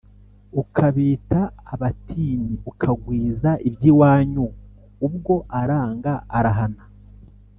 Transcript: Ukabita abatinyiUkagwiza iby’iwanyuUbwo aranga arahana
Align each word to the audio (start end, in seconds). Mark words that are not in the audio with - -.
Ukabita 0.61 1.41
abatinyiUkagwiza 1.73 3.51
iby’iwanyuUbwo 3.67 5.35
aranga 5.59 6.13
arahana 6.37 6.83